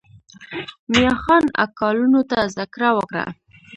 میاخان 0.91 1.43
اکا 1.63 1.87
لوڼو 1.95 2.21
ته 2.29 2.37
زده 2.51 2.65
کړه 2.73 2.89
ورکړه. 2.93 3.25